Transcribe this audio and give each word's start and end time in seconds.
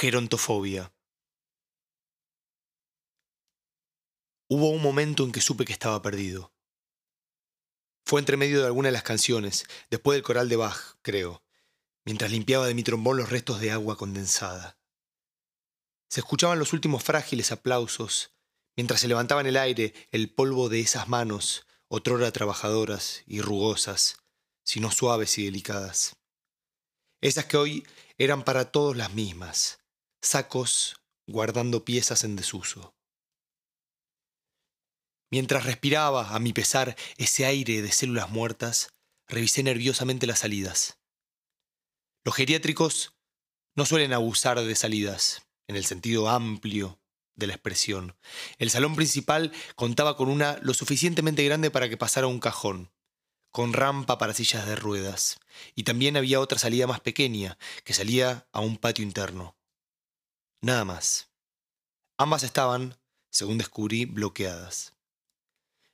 Gerontofobia. 0.00 0.94
Hubo 4.48 4.70
un 4.70 4.80
momento 4.80 5.24
en 5.24 5.32
que 5.32 5.40
supe 5.40 5.64
que 5.64 5.72
estaba 5.72 6.00
perdido. 6.02 6.54
Fue 8.04 8.20
entre 8.20 8.36
medio 8.36 8.60
de 8.60 8.66
alguna 8.66 8.90
de 8.90 8.92
las 8.92 9.02
canciones, 9.02 9.66
después 9.90 10.14
del 10.14 10.22
coral 10.22 10.48
de 10.48 10.54
Bach, 10.54 10.98
creo, 11.02 11.42
mientras 12.04 12.30
limpiaba 12.30 12.68
de 12.68 12.74
mi 12.74 12.84
trombón 12.84 13.16
los 13.16 13.28
restos 13.28 13.58
de 13.58 13.72
agua 13.72 13.96
condensada. 13.96 14.78
Se 16.08 16.20
escuchaban 16.20 16.60
los 16.60 16.72
últimos 16.72 17.02
frágiles 17.02 17.50
aplausos, 17.50 18.30
mientras 18.76 19.00
se 19.00 19.08
levantaba 19.08 19.40
en 19.40 19.48
el 19.48 19.56
aire 19.56 19.94
el 20.12 20.32
polvo 20.32 20.68
de 20.68 20.78
esas 20.78 21.08
manos, 21.08 21.66
otrora 21.88 22.30
trabajadoras 22.30 23.24
y 23.26 23.40
rugosas, 23.40 24.18
sino 24.62 24.92
suaves 24.92 25.36
y 25.38 25.46
delicadas. 25.46 26.14
Esas 27.20 27.46
que 27.46 27.56
hoy 27.56 27.84
eran 28.16 28.44
para 28.44 28.70
todos 28.70 28.96
las 28.96 29.12
mismas, 29.12 29.80
sacos 30.20 31.00
guardando 31.26 31.84
piezas 31.84 32.24
en 32.24 32.36
desuso. 32.36 32.94
Mientras 35.30 35.64
respiraba, 35.64 36.34
a 36.34 36.38
mi 36.38 36.52
pesar, 36.52 36.96
ese 37.18 37.44
aire 37.44 37.82
de 37.82 37.92
células 37.92 38.30
muertas, 38.30 38.94
revisé 39.26 39.62
nerviosamente 39.62 40.26
las 40.26 40.38
salidas. 40.38 40.98
Los 42.24 42.34
geriátricos 42.34 43.14
no 43.76 43.84
suelen 43.84 44.12
abusar 44.12 44.58
de 44.60 44.74
salidas, 44.74 45.46
en 45.68 45.76
el 45.76 45.84
sentido 45.84 46.30
amplio 46.30 46.98
de 47.36 47.46
la 47.46 47.54
expresión. 47.54 48.16
El 48.58 48.70
salón 48.70 48.96
principal 48.96 49.52
contaba 49.76 50.16
con 50.16 50.28
una 50.28 50.58
lo 50.62 50.72
suficientemente 50.72 51.44
grande 51.44 51.70
para 51.70 51.88
que 51.88 51.98
pasara 51.98 52.26
un 52.26 52.40
cajón, 52.40 52.90
con 53.50 53.74
rampa 53.74 54.16
para 54.18 54.34
sillas 54.34 54.66
de 54.66 54.76
ruedas, 54.76 55.38
y 55.74 55.84
también 55.84 56.16
había 56.16 56.40
otra 56.40 56.58
salida 56.58 56.86
más 56.86 57.00
pequeña, 57.00 57.58
que 57.84 57.92
salía 57.92 58.48
a 58.52 58.60
un 58.60 58.78
patio 58.78 59.04
interno. 59.04 59.57
Nada 60.60 60.84
más. 60.84 61.30
Ambas 62.16 62.42
estaban, 62.42 62.96
según 63.30 63.58
descubrí, 63.58 64.06
bloqueadas. 64.06 64.94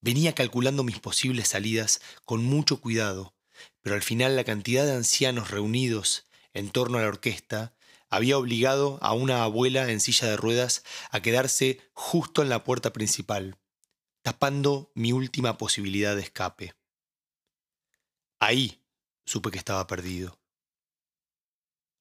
Venía 0.00 0.34
calculando 0.34 0.82
mis 0.82 0.98
posibles 0.98 1.48
salidas 1.48 2.00
con 2.24 2.42
mucho 2.44 2.80
cuidado, 2.80 3.34
pero 3.82 3.94
al 3.96 4.02
final 4.02 4.34
la 4.34 4.44
cantidad 4.44 4.86
de 4.86 4.94
ancianos 4.94 5.50
reunidos 5.50 6.26
en 6.54 6.70
torno 6.70 6.98
a 6.98 7.02
la 7.02 7.08
orquesta 7.08 7.74
había 8.08 8.38
obligado 8.38 8.98
a 9.02 9.12
una 9.12 9.42
abuela 9.42 9.90
en 9.90 10.00
silla 10.00 10.28
de 10.28 10.36
ruedas 10.36 10.84
a 11.10 11.20
quedarse 11.20 11.80
justo 11.92 12.40
en 12.40 12.48
la 12.48 12.64
puerta 12.64 12.92
principal, 12.92 13.58
tapando 14.22 14.90
mi 14.94 15.12
última 15.12 15.58
posibilidad 15.58 16.16
de 16.16 16.22
escape. 16.22 16.74
Ahí 18.38 18.80
supe 19.26 19.50
que 19.50 19.58
estaba 19.58 19.86
perdido. 19.86 20.38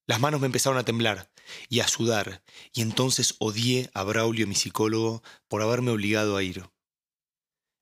Las 0.07 0.19
manos 0.19 0.39
me 0.39 0.45
empezaron 0.45 0.77
a 0.77 0.85
temblar 0.85 1.31
y 1.67 1.79
a 1.79 1.87
sudar, 1.87 2.43
y 2.73 2.81
entonces 2.81 3.35
odié 3.39 3.89
a 3.93 4.03
Braulio, 4.03 4.47
mi 4.47 4.55
psicólogo, 4.55 5.23
por 5.47 5.61
haberme 5.61 5.91
obligado 5.91 6.37
a 6.37 6.43
ir. 6.43 6.69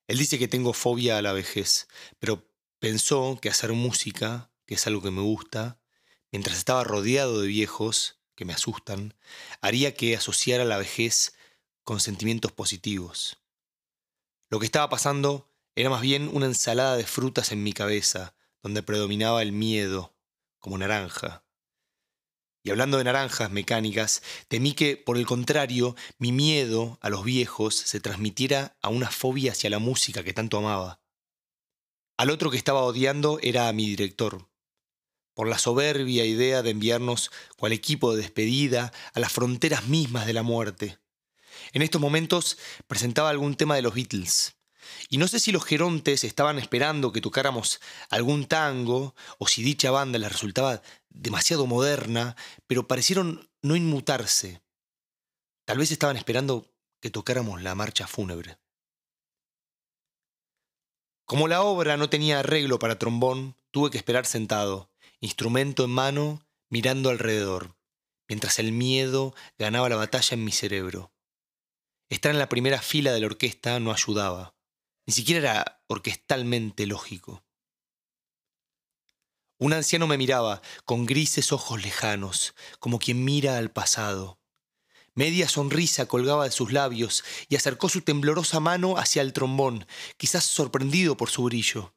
Él 0.08 0.18
dice 0.18 0.38
que 0.38 0.48
tengo 0.48 0.72
fobia 0.72 1.18
a 1.18 1.22
la 1.22 1.32
vejez, 1.32 1.88
pero 2.18 2.46
pensó 2.78 3.38
que 3.40 3.48
hacer 3.48 3.72
música, 3.72 4.50
que 4.66 4.74
es 4.74 4.86
algo 4.86 5.02
que 5.02 5.10
me 5.10 5.22
gusta, 5.22 5.80
mientras 6.32 6.56
estaba 6.56 6.84
rodeado 6.84 7.40
de 7.40 7.48
viejos 7.48 8.20
que 8.34 8.44
me 8.44 8.52
asustan, 8.52 9.14
haría 9.60 9.94
que 9.94 10.16
asociara 10.16 10.64
la 10.64 10.78
vejez 10.78 11.34
con 11.84 12.00
sentimientos 12.00 12.52
positivos. 12.52 13.38
Lo 14.50 14.58
que 14.58 14.66
estaba 14.66 14.88
pasando 14.88 15.50
era 15.74 15.90
más 15.90 16.02
bien 16.02 16.30
una 16.32 16.46
ensalada 16.46 16.96
de 16.96 17.04
frutas 17.04 17.52
en 17.52 17.62
mi 17.62 17.72
cabeza, 17.72 18.34
donde 18.62 18.82
predominaba 18.82 19.42
el 19.42 19.52
miedo, 19.52 20.14
como 20.58 20.78
naranja. 20.78 21.43
Y 22.66 22.70
hablando 22.70 22.96
de 22.96 23.04
naranjas 23.04 23.50
mecánicas, 23.50 24.22
temí 24.48 24.72
que, 24.72 24.96
por 24.96 25.18
el 25.18 25.26
contrario, 25.26 25.94
mi 26.16 26.32
miedo 26.32 26.98
a 27.02 27.10
los 27.10 27.22
viejos 27.22 27.74
se 27.74 28.00
transmitiera 28.00 28.78
a 28.80 28.88
una 28.88 29.10
fobia 29.10 29.52
hacia 29.52 29.68
la 29.68 29.78
música 29.78 30.24
que 30.24 30.32
tanto 30.32 30.56
amaba. 30.56 31.02
Al 32.16 32.30
otro 32.30 32.50
que 32.50 32.56
estaba 32.56 32.82
odiando 32.82 33.38
era 33.42 33.68
a 33.68 33.72
mi 33.74 33.86
director, 33.86 34.48
por 35.34 35.46
la 35.46 35.58
soberbia 35.58 36.24
idea 36.24 36.62
de 36.62 36.70
enviarnos 36.70 37.30
cual 37.58 37.72
equipo 37.72 38.14
de 38.14 38.22
despedida 38.22 38.94
a 39.12 39.20
las 39.20 39.30
fronteras 39.30 39.86
mismas 39.88 40.24
de 40.24 40.32
la 40.32 40.42
muerte. 40.42 40.98
En 41.74 41.82
estos 41.82 42.00
momentos 42.00 42.56
presentaba 42.86 43.28
algún 43.28 43.56
tema 43.56 43.76
de 43.76 43.82
los 43.82 43.94
Beatles, 43.94 44.56
y 45.08 45.18
no 45.18 45.28
sé 45.28 45.38
si 45.40 45.52
los 45.52 45.64
gerontes 45.64 46.24
estaban 46.24 46.58
esperando 46.58 47.12
que 47.12 47.20
tocáramos 47.20 47.80
algún 48.10 48.46
tango 48.46 49.14
o 49.38 49.46
si 49.46 49.62
dicha 49.62 49.90
banda 49.90 50.18
les 50.18 50.32
resultaba 50.32 50.82
demasiado 51.10 51.66
moderna, 51.66 52.36
pero 52.66 52.88
parecieron 52.88 53.48
no 53.62 53.76
inmutarse. 53.76 54.62
Tal 55.64 55.78
vez 55.78 55.90
estaban 55.90 56.16
esperando 56.16 56.66
que 57.00 57.10
tocáramos 57.10 57.62
la 57.62 57.74
marcha 57.74 58.06
fúnebre. 58.06 58.58
Como 61.26 61.48
la 61.48 61.62
obra 61.62 61.96
no 61.96 62.10
tenía 62.10 62.40
arreglo 62.40 62.78
para 62.78 62.98
trombón, 62.98 63.56
tuve 63.70 63.90
que 63.90 63.96
esperar 63.96 64.26
sentado, 64.26 64.90
instrumento 65.20 65.84
en 65.84 65.90
mano, 65.90 66.46
mirando 66.68 67.08
alrededor, 67.08 67.76
mientras 68.28 68.58
el 68.58 68.72
miedo 68.72 69.34
ganaba 69.58 69.88
la 69.88 69.96
batalla 69.96 70.34
en 70.34 70.44
mi 70.44 70.52
cerebro. 70.52 71.12
Estar 72.10 72.30
en 72.30 72.38
la 72.38 72.48
primera 72.48 72.82
fila 72.82 73.12
de 73.12 73.20
la 73.20 73.26
orquesta 73.26 73.80
no 73.80 73.90
ayudaba. 73.90 74.53
Ni 75.06 75.12
siquiera 75.12 75.50
era 75.50 75.82
orquestalmente 75.86 76.86
lógico. 76.86 77.44
Un 79.58 79.72
anciano 79.72 80.06
me 80.06 80.18
miraba, 80.18 80.62
con 80.84 81.06
grises 81.06 81.52
ojos 81.52 81.82
lejanos, 81.82 82.54
como 82.80 82.98
quien 82.98 83.24
mira 83.24 83.58
al 83.58 83.70
pasado. 83.70 84.40
Media 85.14 85.48
sonrisa 85.48 86.06
colgaba 86.06 86.44
de 86.44 86.50
sus 86.50 86.72
labios 86.72 87.22
y 87.48 87.56
acercó 87.56 87.88
su 87.88 88.00
temblorosa 88.00 88.60
mano 88.60 88.96
hacia 88.96 89.22
el 89.22 89.32
trombón, 89.32 89.86
quizás 90.16 90.44
sorprendido 90.44 91.16
por 91.16 91.30
su 91.30 91.44
brillo. 91.44 91.94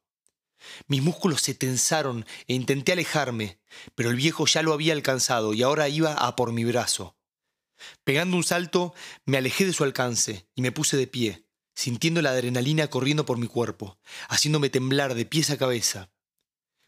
Mis 0.88 1.02
músculos 1.02 1.42
se 1.42 1.56
tensaron 1.56 2.26
e 2.48 2.54
intenté 2.54 2.92
alejarme, 2.92 3.60
pero 3.96 4.10
el 4.12 4.18
viejo 4.18 4.46
ya 4.46 4.62
lo 4.62 4.74
había 4.74 4.94
alcanzado 4.94 5.54
y 5.54 5.64
ahora 5.64 5.90
iba 5.90 6.14
a 6.14 6.36
por 6.36 6.52
mi 6.52 6.66
brazo. 6.66 7.16
Pegando 8.04 8.38
un 8.38 8.44
salto, 8.44 8.94
me 9.26 9.38
alejé 9.38 9.66
de 9.66 9.74
su 9.74 9.84
alcance 9.84 10.48
y 10.56 10.62
me 10.62 10.72
puse 10.72 10.98
de 10.98 11.08
pie 11.08 11.47
sintiendo 11.78 12.24
la 12.24 12.32
adrenalina 12.32 12.88
corriendo 12.88 13.24
por 13.28 13.38
mi 13.38 13.46
cuerpo, 13.46 14.00
haciéndome 14.30 14.72
temblar 14.72 15.14
de 15.14 15.28
pies 15.28 15.52
a 15.52 15.58
cabeza. 15.58 16.10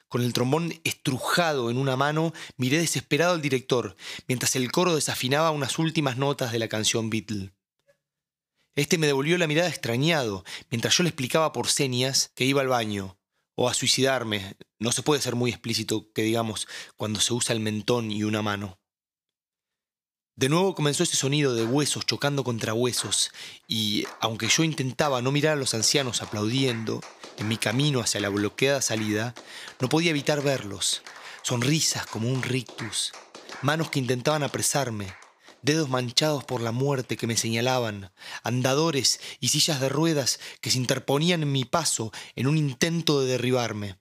Con 0.07 0.23
el 0.23 0.33
trombón 0.33 0.73
estrujado 0.83 1.69
en 1.69 1.77
una 1.77 1.95
mano, 1.95 2.33
miré 2.57 2.79
desesperado 2.79 3.35
al 3.35 3.41
director, 3.41 3.95
mientras 4.27 4.55
el 4.55 4.71
coro 4.71 4.95
desafinaba 4.95 5.51
unas 5.51 5.77
últimas 5.77 6.17
notas 6.17 6.51
de 6.51 6.57
la 6.57 6.67
canción 6.67 7.11
Beatle. 7.11 7.53
Este 8.73 8.97
me 8.97 9.05
devolvió 9.05 9.37
la 9.37 9.45
mirada 9.45 9.69
extrañado, 9.69 10.43
mientras 10.71 10.97
yo 10.97 11.03
le 11.03 11.09
explicaba 11.09 11.53
por 11.53 11.67
señas 11.67 12.31
que 12.33 12.45
iba 12.45 12.61
al 12.61 12.67
baño, 12.69 13.19
o 13.53 13.69
a 13.69 13.75
suicidarme. 13.75 14.57
No 14.79 14.91
se 14.91 15.03
puede 15.03 15.21
ser 15.21 15.35
muy 15.35 15.51
explícito 15.51 16.11
que 16.13 16.23
digamos 16.23 16.67
cuando 16.97 17.19
se 17.19 17.35
usa 17.35 17.53
el 17.53 17.59
mentón 17.59 18.09
y 18.09 18.23
una 18.23 18.41
mano. 18.41 18.79
De 20.39 20.47
nuevo 20.47 20.73
comenzó 20.73 21.03
ese 21.03 21.17
sonido 21.17 21.53
de 21.53 21.65
huesos 21.65 22.05
chocando 22.05 22.45
contra 22.45 22.73
huesos, 22.73 23.31
y 23.67 24.05
aunque 24.21 24.47
yo 24.47 24.63
intentaba 24.63 25.21
no 25.21 25.33
mirar 25.33 25.57
a 25.57 25.59
los 25.59 25.73
ancianos 25.73 26.21
aplaudiendo 26.21 27.01
en 27.35 27.49
mi 27.49 27.57
camino 27.57 27.99
hacia 27.99 28.21
la 28.21 28.29
bloqueada 28.29 28.81
salida, 28.81 29.35
no 29.81 29.89
podía 29.89 30.11
evitar 30.11 30.41
verlos. 30.41 31.01
Sonrisas 31.41 32.05
como 32.05 32.29
un 32.29 32.41
rictus, 32.41 33.11
manos 33.61 33.89
que 33.89 33.99
intentaban 33.99 34.43
apresarme, 34.43 35.13
dedos 35.61 35.89
manchados 35.89 36.45
por 36.45 36.61
la 36.61 36.71
muerte 36.71 37.17
que 37.17 37.27
me 37.27 37.35
señalaban, 37.35 38.13
andadores 38.41 39.19
y 39.41 39.49
sillas 39.49 39.81
de 39.81 39.89
ruedas 39.89 40.39
que 40.61 40.71
se 40.71 40.77
interponían 40.77 41.43
en 41.43 41.51
mi 41.51 41.65
paso 41.65 42.13
en 42.37 42.47
un 42.47 42.55
intento 42.55 43.19
de 43.19 43.27
derribarme. 43.27 43.97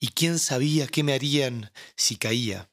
¿Y 0.00 0.08
quién 0.08 0.40
sabía 0.40 0.88
qué 0.88 1.04
me 1.04 1.14
harían 1.14 1.70
si 1.94 2.16
caía? 2.16 2.68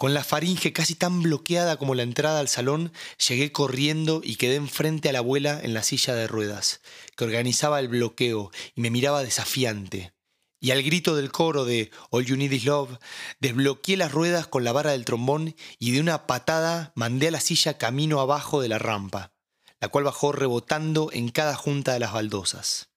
Con 0.00 0.14
la 0.14 0.24
faringe 0.24 0.72
casi 0.72 0.94
tan 0.94 1.20
bloqueada 1.20 1.76
como 1.76 1.94
la 1.94 2.02
entrada 2.02 2.40
al 2.40 2.48
salón, 2.48 2.90
llegué 3.28 3.52
corriendo 3.52 4.22
y 4.24 4.36
quedé 4.36 4.54
enfrente 4.54 5.10
a 5.10 5.12
la 5.12 5.18
abuela 5.18 5.60
en 5.62 5.74
la 5.74 5.82
silla 5.82 6.14
de 6.14 6.26
ruedas, 6.26 6.80
que 7.18 7.24
organizaba 7.24 7.78
el 7.80 7.88
bloqueo 7.88 8.50
y 8.74 8.80
me 8.80 8.88
miraba 8.88 9.22
desafiante. 9.22 10.14
Y 10.58 10.70
al 10.70 10.82
grito 10.82 11.16
del 11.16 11.30
coro 11.30 11.66
de 11.66 11.90
All 12.08 12.24
You 12.24 12.38
Need 12.38 12.52
Is 12.52 12.64
Love, 12.64 12.98
desbloqueé 13.40 13.98
las 13.98 14.10
ruedas 14.10 14.46
con 14.46 14.64
la 14.64 14.72
vara 14.72 14.92
del 14.92 15.04
trombón 15.04 15.54
y 15.78 15.90
de 15.90 16.00
una 16.00 16.26
patada 16.26 16.94
mandé 16.94 17.28
a 17.28 17.32
la 17.32 17.40
silla 17.40 17.76
camino 17.76 18.20
abajo 18.20 18.62
de 18.62 18.68
la 18.68 18.78
rampa, 18.78 19.34
la 19.80 19.88
cual 19.88 20.04
bajó 20.04 20.32
rebotando 20.32 21.10
en 21.12 21.28
cada 21.28 21.56
junta 21.56 21.92
de 21.92 22.00
las 22.00 22.14
baldosas. 22.14 22.88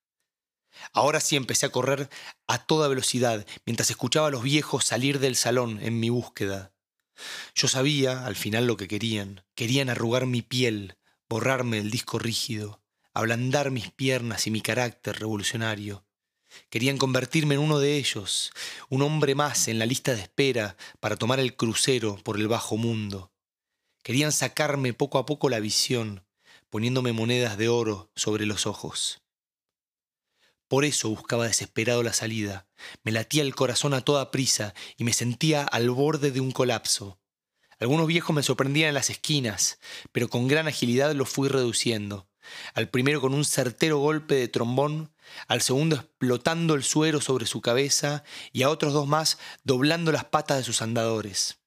Ahora 0.93 1.19
sí 1.19 1.35
empecé 1.35 1.65
a 1.65 1.71
correr 1.73 2.09
a 2.47 2.65
toda 2.65 2.87
velocidad 2.87 3.45
mientras 3.65 3.89
escuchaba 3.89 4.27
a 4.27 4.31
los 4.31 4.43
viejos 4.43 4.85
salir 4.85 5.19
del 5.19 5.35
salón 5.35 5.79
en 5.81 5.99
mi 5.99 6.09
búsqueda. 6.09 6.72
Yo 7.55 7.67
sabía 7.67 8.25
al 8.25 8.35
final 8.35 8.67
lo 8.67 8.77
que 8.77 8.87
querían. 8.87 9.43
Querían 9.55 9.89
arrugar 9.89 10.25
mi 10.25 10.41
piel, 10.41 10.97
borrarme 11.29 11.79
el 11.79 11.91
disco 11.91 12.19
rígido, 12.19 12.81
ablandar 13.13 13.71
mis 13.71 13.91
piernas 13.91 14.47
y 14.47 14.51
mi 14.51 14.61
carácter 14.61 15.19
revolucionario. 15.19 16.05
Querían 16.69 16.97
convertirme 16.97 17.55
en 17.55 17.61
uno 17.61 17.79
de 17.79 17.97
ellos, 17.97 18.51
un 18.89 19.01
hombre 19.01 19.33
más 19.33 19.67
en 19.67 19.79
la 19.79 19.85
lista 19.85 20.13
de 20.13 20.21
espera 20.21 20.77
para 20.99 21.15
tomar 21.15 21.39
el 21.39 21.55
crucero 21.55 22.17
por 22.23 22.37
el 22.37 22.47
bajo 22.47 22.77
mundo. 22.77 23.31
Querían 24.03 24.31
sacarme 24.31 24.93
poco 24.93 25.17
a 25.17 25.25
poco 25.25 25.49
la 25.49 25.59
visión, 25.59 26.23
poniéndome 26.69 27.13
monedas 27.13 27.57
de 27.57 27.69
oro 27.69 28.11
sobre 28.15 28.45
los 28.45 28.67
ojos. 28.67 29.22
Por 30.67 30.85
eso 30.85 31.09
buscaba 31.09 31.47
desesperado 31.47 32.03
la 32.03 32.13
salida. 32.13 32.67
Me 33.03 33.11
latía 33.11 33.43
el 33.43 33.55
corazón 33.55 33.93
a 33.93 34.01
toda 34.01 34.31
prisa 34.31 34.73
y 34.97 35.03
me 35.03 35.13
sentía 35.13 35.63
al 35.63 35.89
borde 35.89 36.31
de 36.31 36.41
un 36.41 36.51
colapso. 36.51 37.19
Algunos 37.79 38.07
viejos 38.07 38.35
me 38.35 38.43
sorprendían 38.43 38.89
en 38.89 38.93
las 38.93 39.09
esquinas, 39.09 39.79
pero 40.11 40.29
con 40.29 40.47
gran 40.47 40.67
agilidad 40.67 41.13
los 41.13 41.29
fui 41.29 41.49
reduciendo. 41.49 42.29
Al 42.73 42.89
primero 42.89 43.21
con 43.21 43.33
un 43.33 43.45
certero 43.45 43.99
golpe 43.99 44.35
de 44.35 44.47
trombón, 44.47 45.13
al 45.47 45.61
segundo 45.61 45.95
explotando 45.95 46.75
el 46.75 46.83
suero 46.83 47.21
sobre 47.21 47.45
su 47.45 47.61
cabeza 47.61 48.23
y 48.51 48.63
a 48.63 48.69
otros 48.69 48.93
dos 48.93 49.07
más 49.07 49.37
doblando 49.63 50.11
las 50.11 50.25
patas 50.25 50.57
de 50.57 50.63
sus 50.63 50.81
andadores. 50.81 51.59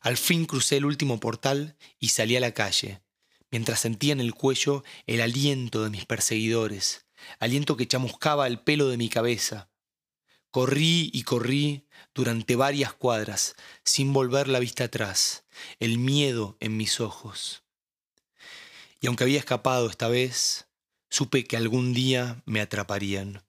Al 0.00 0.16
fin 0.16 0.44
crucé 0.44 0.76
el 0.76 0.84
último 0.84 1.20
portal 1.20 1.76
y 1.98 2.08
salí 2.08 2.36
a 2.36 2.40
la 2.40 2.52
calle, 2.52 3.02
mientras 3.50 3.80
sentía 3.80 4.12
en 4.12 4.20
el 4.20 4.34
cuello 4.34 4.84
el 5.06 5.20
aliento 5.20 5.82
de 5.82 5.90
mis 5.90 6.04
perseguidores, 6.04 7.03
aliento 7.38 7.76
que 7.76 7.88
chamuscaba 7.88 8.46
el 8.46 8.60
pelo 8.60 8.88
de 8.88 8.96
mi 8.96 9.08
cabeza. 9.08 9.70
Corrí 10.50 11.10
y 11.12 11.22
corrí 11.22 11.88
durante 12.14 12.54
varias 12.54 12.92
cuadras, 12.94 13.56
sin 13.82 14.12
volver 14.12 14.48
la 14.48 14.60
vista 14.60 14.84
atrás, 14.84 15.44
el 15.80 15.98
miedo 15.98 16.56
en 16.60 16.76
mis 16.76 17.00
ojos. 17.00 17.64
Y 19.00 19.08
aunque 19.08 19.24
había 19.24 19.38
escapado 19.38 19.88
esta 19.90 20.08
vez, 20.08 20.68
supe 21.10 21.44
que 21.44 21.56
algún 21.56 21.92
día 21.92 22.42
me 22.46 22.60
atraparían. 22.60 23.44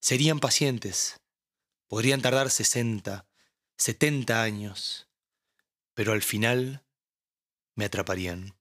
Serían 0.00 0.38
pacientes, 0.38 1.20
podrían 1.86 2.20
tardar 2.20 2.50
sesenta, 2.50 3.26
setenta 3.76 4.42
años, 4.42 5.08
pero 5.94 6.12
al 6.12 6.22
final 6.22 6.84
me 7.74 7.86
atraparían. 7.86 8.57